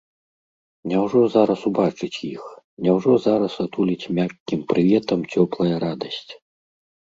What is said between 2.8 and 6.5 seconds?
няўжо зараз атуліць мяккім прыветам цёплая радасць?